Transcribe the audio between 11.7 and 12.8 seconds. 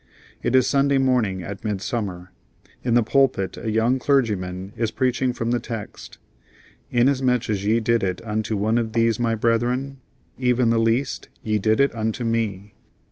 it unto me."